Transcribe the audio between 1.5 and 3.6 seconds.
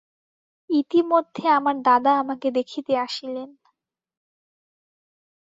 আমার দাদা আমাকে দেখিতে আসিলেন।